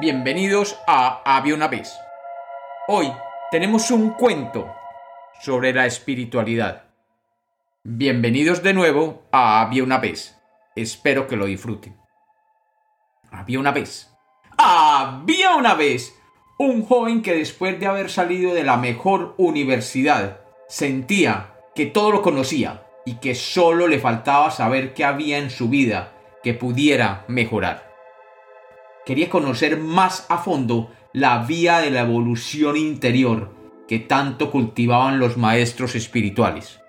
Bienvenidos 0.00 0.78
a 0.86 1.20
Había 1.26 1.54
una 1.54 1.68
vez. 1.68 1.94
Hoy 2.88 3.12
tenemos 3.50 3.90
un 3.90 4.14
cuento 4.14 4.74
sobre 5.42 5.74
la 5.74 5.84
espiritualidad. 5.84 6.84
Bienvenidos 7.82 8.62
de 8.62 8.72
nuevo 8.72 9.24
a 9.30 9.60
Había 9.60 9.84
una 9.84 9.98
vez. 9.98 10.38
Espero 10.74 11.26
que 11.26 11.36
lo 11.36 11.44
disfruten. 11.44 11.98
Había 13.30 13.60
una 13.60 13.72
vez. 13.72 14.10
Había 14.56 15.56
una 15.56 15.74
vez 15.74 16.18
un 16.56 16.86
joven 16.86 17.20
que 17.20 17.34
después 17.34 17.78
de 17.78 17.86
haber 17.86 18.08
salido 18.08 18.54
de 18.54 18.64
la 18.64 18.78
mejor 18.78 19.34
universidad 19.36 20.40
sentía 20.66 21.58
que 21.74 21.84
todo 21.84 22.10
lo 22.10 22.22
conocía 22.22 22.86
y 23.04 23.16
que 23.16 23.34
solo 23.34 23.86
le 23.86 23.98
faltaba 23.98 24.50
saber 24.50 24.94
qué 24.94 25.04
había 25.04 25.36
en 25.36 25.50
su 25.50 25.68
vida 25.68 26.14
que 26.42 26.54
pudiera 26.54 27.26
mejorar. 27.28 27.89
Quería 29.06 29.28
conocer 29.28 29.78
más 29.78 30.26
a 30.28 30.38
fondo 30.38 30.90
la 31.12 31.44
vía 31.44 31.78
de 31.78 31.90
la 31.90 32.00
evolución 32.00 32.76
interior 32.76 33.54
que 33.88 33.98
tanto 33.98 34.50
cultivaban 34.50 35.18
los 35.18 35.36
maestros 35.36 35.94
espirituales. 35.94 36.80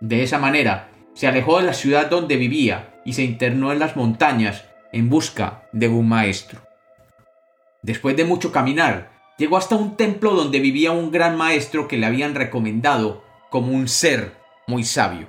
De 0.00 0.22
esa 0.22 0.38
manera, 0.38 0.90
se 1.14 1.26
alejó 1.26 1.58
de 1.58 1.64
la 1.64 1.72
ciudad 1.72 2.10
donde 2.10 2.36
vivía 2.36 3.00
y 3.04 3.14
se 3.14 3.22
internó 3.22 3.72
en 3.72 3.78
las 3.78 3.96
montañas 3.96 4.66
en 4.92 5.08
busca 5.08 5.68
de 5.72 5.88
un 5.88 6.08
maestro. 6.08 6.60
Después 7.82 8.16
de 8.16 8.24
mucho 8.24 8.52
caminar, 8.52 9.10
llegó 9.38 9.56
hasta 9.56 9.76
un 9.76 9.96
templo 9.96 10.32
donde 10.32 10.60
vivía 10.60 10.92
un 10.92 11.10
gran 11.10 11.36
maestro 11.36 11.88
que 11.88 11.96
le 11.96 12.06
habían 12.06 12.34
recomendado 12.34 13.24
como 13.48 13.72
un 13.72 13.88
ser 13.88 14.36
muy 14.66 14.84
sabio. 14.84 15.28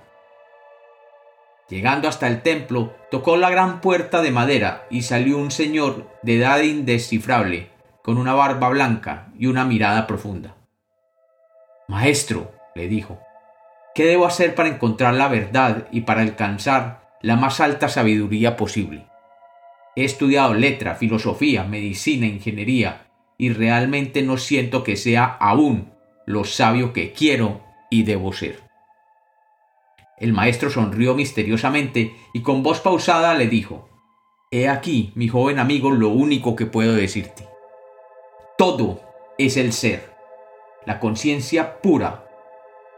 Llegando 1.70 2.08
hasta 2.08 2.28
el 2.28 2.42
templo, 2.42 2.96
tocó 3.12 3.36
la 3.36 3.50
gran 3.50 3.82
puerta 3.82 4.22
de 4.22 4.32
madera 4.32 4.86
y 4.90 5.02
salió 5.02 5.38
un 5.38 5.52
señor 5.52 6.10
de 6.22 6.38
edad 6.38 6.62
indescifrable, 6.62 7.70
con 8.02 8.18
una 8.18 8.34
barba 8.34 8.70
blanca 8.70 9.28
y 9.38 9.48
una 9.48 9.66
mirada 9.66 10.08
profunda. 10.08 10.56
Maestro, 11.90 12.54
le 12.74 12.88
dijo, 12.88 13.20
¿qué 13.94 14.06
debo 14.06 14.26
hacer 14.26 14.56
para 14.56 14.70
encontrar 14.70 15.14
la 15.16 15.28
verdad 15.28 15.88
y 15.92 16.02
para 16.02 16.22
alcanzar 16.22 17.18
la 17.22 17.36
más 17.36 17.60
alta 17.60 17.90
sabiduría 17.90 18.56
posible? 18.56 19.08
He 19.98 20.06
estudiado 20.06 20.54
letra, 20.54 20.96
filosofía, 20.96 21.64
medicina, 21.64 22.28
ingeniería, 22.28 23.08
y 23.38 23.50
realmente 23.52 24.22
no 24.22 24.38
siento 24.38 24.84
que 24.84 24.96
sea 24.96 25.26
aún 25.26 25.92
lo 26.26 26.44
sabio 26.44 26.94
que 26.94 27.14
quiero 27.14 27.62
y 27.90 28.04
debo 28.04 28.32
ser. 28.32 28.67
El 30.20 30.34
maestro 30.34 30.70
sonrió 30.70 31.14
misteriosamente 31.14 32.16
y 32.34 32.42
con 32.42 32.64
voz 32.64 32.80
pausada 32.80 33.36
le 33.36 33.48
dijo 33.48 33.88
He 34.50 34.68
aquí, 34.70 35.12
mi 35.16 35.28
joven 35.28 35.60
amigo, 35.60 35.92
lo 35.92 36.10
único 36.10 36.56
que 36.56 36.66
puedo 36.66 36.94
decirte. 36.94 37.48
Todo 38.58 39.02
es 39.38 39.58
el 39.58 39.74
ser, 39.74 40.14
la 40.86 41.00
conciencia 41.00 41.82
pura, 41.82 42.28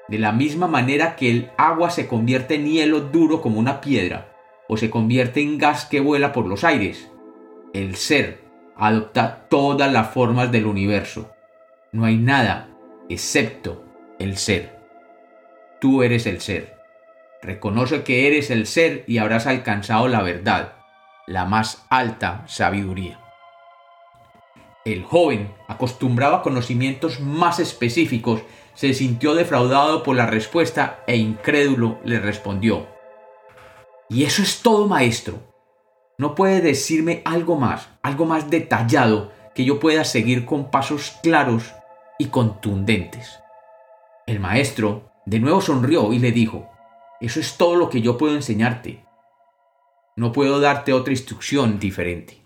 de 0.07 0.19
la 0.19 0.31
misma 0.31 0.67
manera 0.67 1.15
que 1.15 1.29
el 1.29 1.51
agua 1.57 1.89
se 1.89 2.07
convierte 2.07 2.55
en 2.55 2.67
hielo 2.67 3.01
duro 3.01 3.41
como 3.41 3.59
una 3.59 3.81
piedra, 3.81 4.35
o 4.67 4.77
se 4.77 4.89
convierte 4.89 5.41
en 5.41 5.57
gas 5.57 5.85
que 5.85 5.99
vuela 5.99 6.31
por 6.31 6.45
los 6.45 6.63
aires. 6.63 7.09
El 7.73 7.95
ser 7.95 8.41
adopta 8.77 9.47
todas 9.49 9.91
las 9.91 10.11
formas 10.11 10.51
del 10.51 10.65
universo. 10.65 11.31
No 11.91 12.05
hay 12.05 12.17
nada 12.17 12.69
excepto 13.09 13.83
el 14.19 14.37
ser. 14.37 14.79
Tú 15.81 16.03
eres 16.03 16.25
el 16.25 16.39
ser. 16.39 16.78
Reconoce 17.41 18.03
que 18.03 18.27
eres 18.27 18.49
el 18.49 18.67
ser 18.67 19.03
y 19.07 19.17
habrás 19.17 19.47
alcanzado 19.47 20.07
la 20.07 20.21
verdad, 20.21 20.73
la 21.25 21.45
más 21.45 21.85
alta 21.89 22.43
sabiduría. 22.47 23.19
El 24.85 25.03
joven, 25.03 25.53
acostumbrado 25.67 26.35
a 26.35 26.41
conocimientos 26.41 27.19
más 27.19 27.59
específicos, 27.59 28.41
se 28.73 28.93
sintió 28.93 29.35
defraudado 29.35 30.03
por 30.03 30.15
la 30.15 30.25
respuesta 30.25 31.03
e 31.05 31.17
incrédulo 31.17 31.99
le 32.03 32.19
respondió, 32.19 32.87
¿Y 34.09 34.23
eso 34.23 34.41
es 34.41 34.61
todo, 34.61 34.87
maestro? 34.87 35.39
¿No 36.17 36.33
puede 36.33 36.61
decirme 36.61 37.21
algo 37.25 37.55
más, 37.57 37.89
algo 38.01 38.25
más 38.25 38.49
detallado 38.49 39.31
que 39.53 39.63
yo 39.63 39.79
pueda 39.79 40.03
seguir 40.03 40.45
con 40.45 40.71
pasos 40.71 41.17
claros 41.21 41.73
y 42.17 42.25
contundentes? 42.25 43.39
El 44.25 44.39
maestro 44.39 45.11
de 45.25 45.39
nuevo 45.39 45.61
sonrió 45.61 46.11
y 46.11 46.19
le 46.19 46.31
dijo, 46.31 46.69
eso 47.21 47.39
es 47.39 47.57
todo 47.57 47.75
lo 47.75 47.89
que 47.89 48.01
yo 48.01 48.17
puedo 48.17 48.35
enseñarte. 48.35 49.03
No 50.15 50.31
puedo 50.31 50.59
darte 50.59 50.93
otra 50.93 51.13
instrucción 51.13 51.79
diferente. 51.79 52.45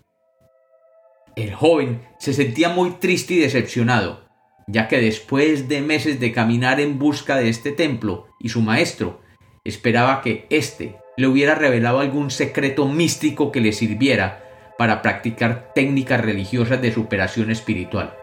El 1.36 1.54
joven 1.54 2.02
se 2.18 2.32
sentía 2.32 2.68
muy 2.68 2.92
triste 2.92 3.34
y 3.34 3.38
decepcionado, 3.38 4.24
ya 4.66 4.88
que 4.88 5.00
después 5.00 5.68
de 5.68 5.80
meses 5.80 6.20
de 6.20 6.32
caminar 6.32 6.80
en 6.80 6.98
busca 6.98 7.36
de 7.36 7.48
este 7.48 7.72
templo 7.72 8.28
y 8.40 8.48
su 8.48 8.62
maestro, 8.62 9.20
esperaba 9.64 10.22
que 10.22 10.46
éste 10.50 10.96
le 11.16 11.26
hubiera 11.26 11.54
revelado 11.54 12.00
algún 12.00 12.30
secreto 12.30 12.86
místico 12.86 13.52
que 13.52 13.60
le 13.60 13.72
sirviera 13.72 14.44
para 14.78 15.02
practicar 15.02 15.72
técnicas 15.74 16.20
religiosas 16.20 16.82
de 16.82 16.92
superación 16.92 17.50
espiritual, 17.50 18.16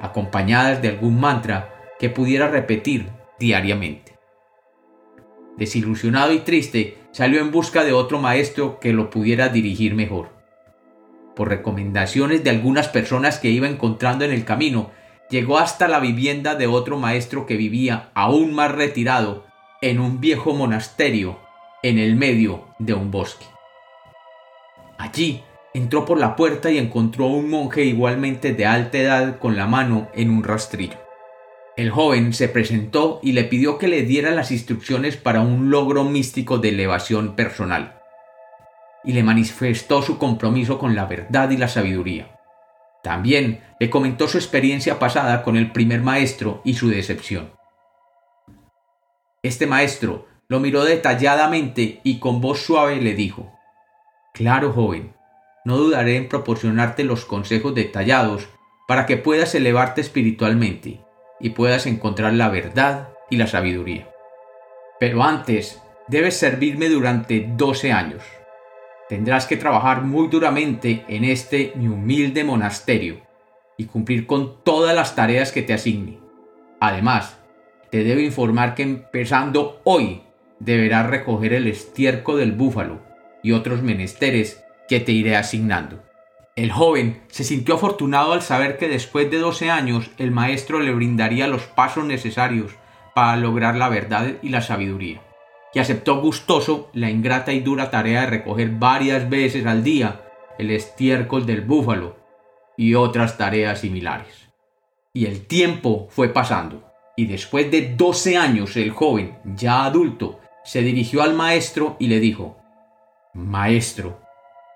acompañadas 0.00 0.82
de 0.82 0.88
algún 0.88 1.20
mantra 1.20 1.74
que 1.98 2.10
pudiera 2.10 2.48
repetir 2.48 3.10
diariamente. 3.38 4.17
Desilusionado 5.58 6.32
y 6.32 6.38
triste, 6.38 6.98
salió 7.10 7.40
en 7.40 7.50
busca 7.50 7.82
de 7.82 7.92
otro 7.92 8.20
maestro 8.20 8.78
que 8.78 8.92
lo 8.92 9.10
pudiera 9.10 9.48
dirigir 9.48 9.96
mejor. 9.96 10.30
Por 11.34 11.48
recomendaciones 11.48 12.44
de 12.44 12.50
algunas 12.50 12.86
personas 12.86 13.40
que 13.40 13.50
iba 13.50 13.66
encontrando 13.66 14.24
en 14.24 14.30
el 14.30 14.44
camino, 14.44 14.92
llegó 15.28 15.58
hasta 15.58 15.88
la 15.88 15.98
vivienda 15.98 16.54
de 16.54 16.68
otro 16.68 16.96
maestro 16.96 17.44
que 17.44 17.56
vivía 17.56 18.10
aún 18.14 18.54
más 18.54 18.70
retirado 18.70 19.46
en 19.82 19.98
un 19.98 20.20
viejo 20.20 20.54
monasterio 20.54 21.40
en 21.82 21.98
el 21.98 22.14
medio 22.14 22.68
de 22.78 22.94
un 22.94 23.10
bosque. 23.10 23.46
Allí 24.96 25.42
entró 25.74 26.04
por 26.04 26.20
la 26.20 26.36
puerta 26.36 26.70
y 26.70 26.78
encontró 26.78 27.24
a 27.24 27.28
un 27.30 27.50
monje 27.50 27.84
igualmente 27.84 28.52
de 28.52 28.64
alta 28.64 28.98
edad 28.98 29.38
con 29.40 29.56
la 29.56 29.66
mano 29.66 30.08
en 30.14 30.30
un 30.30 30.44
rastrillo. 30.44 31.07
El 31.78 31.92
joven 31.92 32.32
se 32.32 32.48
presentó 32.48 33.20
y 33.22 33.30
le 33.30 33.44
pidió 33.44 33.78
que 33.78 33.86
le 33.86 34.02
diera 34.02 34.32
las 34.32 34.50
instrucciones 34.50 35.16
para 35.16 35.42
un 35.42 35.70
logro 35.70 36.02
místico 36.02 36.58
de 36.58 36.70
elevación 36.70 37.36
personal. 37.36 38.02
Y 39.04 39.12
le 39.12 39.22
manifestó 39.22 40.02
su 40.02 40.18
compromiso 40.18 40.76
con 40.76 40.96
la 40.96 41.06
verdad 41.06 41.50
y 41.50 41.56
la 41.56 41.68
sabiduría. 41.68 42.36
También 43.04 43.60
le 43.78 43.90
comentó 43.90 44.26
su 44.26 44.38
experiencia 44.38 44.98
pasada 44.98 45.44
con 45.44 45.56
el 45.56 45.70
primer 45.70 46.00
maestro 46.02 46.62
y 46.64 46.74
su 46.74 46.88
decepción. 46.88 47.52
Este 49.44 49.68
maestro 49.68 50.26
lo 50.48 50.58
miró 50.58 50.84
detalladamente 50.84 52.00
y 52.02 52.18
con 52.18 52.40
voz 52.40 52.58
suave 52.58 52.96
le 52.96 53.14
dijo 53.14 53.52
Claro, 54.34 54.72
joven, 54.72 55.14
no 55.64 55.76
dudaré 55.76 56.16
en 56.16 56.28
proporcionarte 56.28 57.04
los 57.04 57.24
consejos 57.24 57.72
detallados 57.72 58.48
para 58.88 59.06
que 59.06 59.16
puedas 59.16 59.54
elevarte 59.54 60.00
espiritualmente 60.00 61.06
y 61.40 61.50
puedas 61.50 61.86
encontrar 61.86 62.32
la 62.34 62.48
verdad 62.48 63.10
y 63.30 63.36
la 63.36 63.46
sabiduría. 63.46 64.08
Pero 64.98 65.22
antes, 65.22 65.80
debes 66.08 66.36
servirme 66.36 66.88
durante 66.88 67.48
12 67.56 67.92
años. 67.92 68.22
Tendrás 69.08 69.46
que 69.46 69.56
trabajar 69.56 70.02
muy 70.02 70.28
duramente 70.28 71.04
en 71.08 71.24
este 71.24 71.72
mi 71.76 71.88
humilde 71.88 72.44
monasterio 72.44 73.20
y 73.76 73.84
cumplir 73.84 74.26
con 74.26 74.62
todas 74.64 74.94
las 74.94 75.14
tareas 75.14 75.52
que 75.52 75.62
te 75.62 75.72
asigne. 75.72 76.18
Además, 76.80 77.38
te 77.90 78.04
debo 78.04 78.20
informar 78.20 78.74
que 78.74 78.82
empezando 78.82 79.80
hoy 79.84 80.22
deberás 80.58 81.06
recoger 81.06 81.54
el 81.54 81.66
estiércol 81.66 82.38
del 82.38 82.52
búfalo 82.52 83.00
y 83.42 83.52
otros 83.52 83.82
menesteres 83.82 84.64
que 84.88 85.00
te 85.00 85.12
iré 85.12 85.36
asignando. 85.36 86.02
El 86.58 86.72
joven 86.72 87.22
se 87.28 87.44
sintió 87.44 87.76
afortunado 87.76 88.32
al 88.32 88.42
saber 88.42 88.78
que 88.78 88.88
después 88.88 89.30
de 89.30 89.38
12 89.38 89.70
años 89.70 90.10
el 90.18 90.32
maestro 90.32 90.80
le 90.80 90.92
brindaría 90.92 91.46
los 91.46 91.62
pasos 91.62 92.04
necesarios 92.04 92.72
para 93.14 93.36
lograr 93.36 93.76
la 93.76 93.88
verdad 93.88 94.32
y 94.42 94.48
la 94.48 94.60
sabiduría, 94.60 95.22
y 95.72 95.78
aceptó 95.78 96.20
gustoso 96.20 96.90
la 96.94 97.10
ingrata 97.10 97.52
y 97.52 97.60
dura 97.60 97.92
tarea 97.92 98.22
de 98.22 98.26
recoger 98.26 98.70
varias 98.70 99.30
veces 99.30 99.66
al 99.66 99.84
día 99.84 100.22
el 100.58 100.72
estiércol 100.72 101.46
del 101.46 101.60
búfalo 101.60 102.16
y 102.76 102.96
otras 102.96 103.38
tareas 103.38 103.82
similares. 103.82 104.48
Y 105.12 105.26
el 105.26 105.46
tiempo 105.46 106.08
fue 106.10 106.30
pasando, 106.30 106.92
y 107.16 107.26
después 107.26 107.70
de 107.70 107.94
12 107.94 108.36
años 108.36 108.76
el 108.76 108.90
joven, 108.90 109.38
ya 109.44 109.84
adulto, 109.84 110.40
se 110.64 110.82
dirigió 110.82 111.22
al 111.22 111.34
maestro 111.34 111.94
y 112.00 112.08
le 112.08 112.18
dijo, 112.18 112.56
Maestro, 113.32 114.27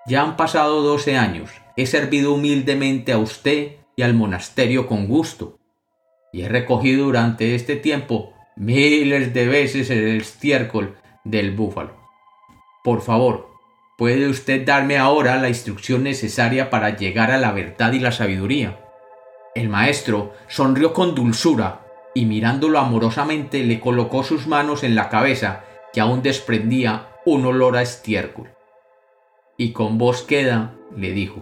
ya 0.07 0.23
han 0.23 0.37
pasado 0.37 0.83
12 0.83 1.17
años 1.17 1.51
he 1.77 1.87
servido 1.87 2.35
humildemente 2.35 3.13
a 3.13 3.19
usted 3.19 3.77
y 3.97 4.03
al 4.03 4.15
monasterio 4.15 4.87
con 4.87 5.07
gusto, 5.07 5.59
y 6.33 6.43
he 6.43 6.49
recogido 6.49 7.07
durante 7.07 7.55
este 7.55 7.77
tiempo 7.77 8.33
miles 8.57 9.33
de 9.35 9.47
veces 9.47 9.91
el 9.91 10.21
estiércol 10.21 10.97
del 11.25 11.53
búfalo. 11.53 11.97
Por 12.85 13.03
favor, 13.03 13.49
¿puede 13.97 14.29
usted 14.29 14.67
darme 14.67 14.99
ahora 14.99 15.37
la 15.37 15.49
instrucción 15.49 16.03
necesaria 16.03 16.71
para 16.71 16.97
llegar 16.97 17.31
a 17.31 17.39
la 17.39 17.53
verdad 17.53 17.93
y 17.93 18.01
la 18.01 18.13
sabiduría? 18.13 18.79
El 19.55 19.69
maestro 19.69 20.33
sonrió 20.49 20.93
con 20.93 21.15
dulzura 21.15 21.87
y 22.15 22.25
mirándolo 22.25 22.79
amorosamente 22.79 23.63
le 23.65 23.81
colocó 23.81 24.25
sus 24.25 24.47
manos 24.47 24.83
en 24.83 24.95
la 24.95 25.09
cabeza 25.09 25.65
que 25.93 26.01
aún 26.01 26.23
desprendía 26.23 27.09
un 27.25 27.45
olor 27.45 27.77
a 27.77 27.83
estiércol. 27.83 28.51
Y 29.63 29.71
con 29.71 29.97
voz 29.97 30.23
queda 30.23 30.75
le 30.97 31.13
dijo, 31.13 31.41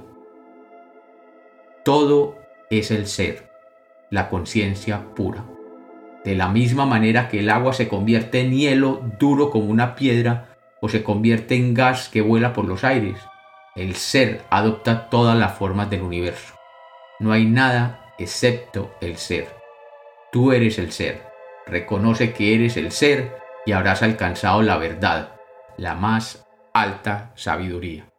Todo 1.86 2.36
es 2.68 2.90
el 2.90 3.06
ser, 3.06 3.50
la 4.10 4.28
conciencia 4.28 5.14
pura. 5.14 5.46
De 6.22 6.34
la 6.34 6.48
misma 6.48 6.84
manera 6.84 7.30
que 7.30 7.38
el 7.38 7.48
agua 7.48 7.72
se 7.72 7.88
convierte 7.88 8.42
en 8.42 8.52
hielo 8.52 9.00
duro 9.18 9.48
como 9.48 9.70
una 9.70 9.94
piedra 9.94 10.54
o 10.82 10.90
se 10.90 11.02
convierte 11.02 11.54
en 11.54 11.72
gas 11.72 12.10
que 12.10 12.20
vuela 12.20 12.52
por 12.52 12.66
los 12.66 12.84
aires, 12.84 13.16
el 13.74 13.94
ser 13.94 14.42
adopta 14.50 15.08
todas 15.08 15.38
las 15.38 15.56
formas 15.56 15.88
del 15.88 16.02
universo. 16.02 16.52
No 17.20 17.32
hay 17.32 17.46
nada 17.46 18.12
excepto 18.18 18.94
el 19.00 19.16
ser. 19.16 19.48
Tú 20.30 20.52
eres 20.52 20.78
el 20.78 20.92
ser. 20.92 21.22
Reconoce 21.66 22.34
que 22.34 22.54
eres 22.54 22.76
el 22.76 22.92
ser 22.92 23.34
y 23.64 23.72
habrás 23.72 24.02
alcanzado 24.02 24.60
la 24.60 24.76
verdad, 24.76 25.36
la 25.78 25.94
más 25.94 26.46
alta 26.74 27.30
sabiduría. 27.34 28.09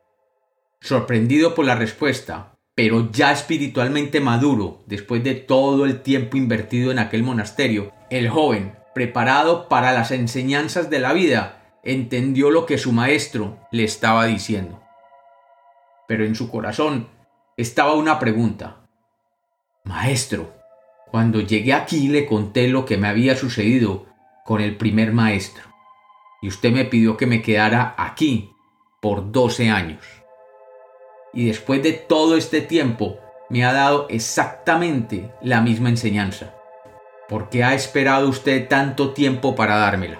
Sorprendido 0.81 1.53
por 1.53 1.65
la 1.65 1.75
respuesta, 1.75 2.57
pero 2.73 3.11
ya 3.11 3.31
espiritualmente 3.31 4.19
maduro 4.19 4.81
después 4.87 5.23
de 5.23 5.35
todo 5.35 5.85
el 5.85 6.01
tiempo 6.01 6.37
invertido 6.37 6.91
en 6.91 6.97
aquel 6.97 7.21
monasterio, 7.21 7.91
el 8.09 8.29
joven, 8.29 8.75
preparado 8.95 9.69
para 9.69 9.91
las 9.91 10.09
enseñanzas 10.09 10.89
de 10.89 10.97
la 10.99 11.13
vida, 11.13 11.77
entendió 11.83 12.49
lo 12.49 12.65
que 12.65 12.79
su 12.79 12.91
maestro 12.93 13.59
le 13.71 13.83
estaba 13.83 14.25
diciendo. 14.25 14.81
Pero 16.07 16.25
en 16.25 16.33
su 16.33 16.49
corazón 16.49 17.09
estaba 17.57 17.93
una 17.93 18.17
pregunta. 18.17 18.87
Maestro, 19.83 20.51
cuando 21.11 21.41
llegué 21.41 21.73
aquí 21.73 22.07
le 22.07 22.25
conté 22.25 22.67
lo 22.67 22.85
que 22.85 22.97
me 22.97 23.07
había 23.07 23.35
sucedido 23.35 24.07
con 24.45 24.61
el 24.61 24.77
primer 24.77 25.13
maestro, 25.13 25.63
y 26.41 26.47
usted 26.47 26.71
me 26.71 26.85
pidió 26.85 27.17
que 27.17 27.27
me 27.27 27.43
quedara 27.43 27.93
aquí 27.99 28.49
por 28.99 29.31
12 29.31 29.69
años. 29.69 30.20
Y 31.33 31.47
después 31.47 31.81
de 31.83 31.93
todo 31.93 32.35
este 32.35 32.61
tiempo 32.61 33.19
me 33.49 33.65
ha 33.65 33.73
dado 33.73 34.07
exactamente 34.09 35.31
la 35.41 35.61
misma 35.61 35.89
enseñanza. 35.89 36.53
¿Por 37.27 37.49
qué 37.49 37.63
ha 37.63 37.73
esperado 37.73 38.27
usted 38.27 38.67
tanto 38.67 39.13
tiempo 39.13 39.55
para 39.55 39.77
dármela? 39.77 40.19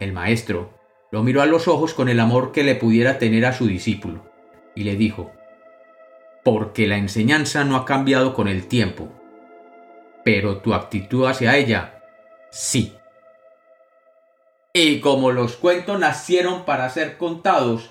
El 0.00 0.12
maestro 0.12 0.70
lo 1.10 1.22
miró 1.22 1.42
a 1.42 1.46
los 1.46 1.68
ojos 1.68 1.94
con 1.94 2.08
el 2.08 2.20
amor 2.20 2.52
que 2.52 2.64
le 2.64 2.74
pudiera 2.74 3.18
tener 3.18 3.46
a 3.46 3.52
su 3.52 3.66
discípulo, 3.66 4.30
y 4.74 4.84
le 4.84 4.96
dijo, 4.96 5.32
porque 6.44 6.86
la 6.86 6.96
enseñanza 6.96 7.64
no 7.64 7.76
ha 7.76 7.84
cambiado 7.84 8.34
con 8.34 8.48
el 8.48 8.66
tiempo, 8.66 9.08
pero 10.24 10.58
tu 10.58 10.74
actitud 10.74 11.26
hacia 11.26 11.56
ella 11.56 12.02
sí. 12.50 12.94
Y 14.72 15.00
como 15.00 15.32
los 15.32 15.56
cuentos 15.56 15.98
nacieron 15.98 16.64
para 16.64 16.90
ser 16.90 17.16
contados, 17.16 17.90